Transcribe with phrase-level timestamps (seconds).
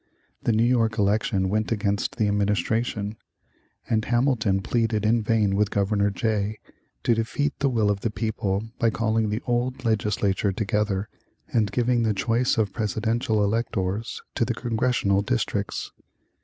[0.41, 3.17] The New York election went against the administration,
[3.87, 6.57] and Hamilton pleaded in vain with Governor Jay
[7.03, 11.07] to defeat the will of the people by calling the old legislature together
[11.53, 15.91] and giving the choice of presidential electors to the congressional districts.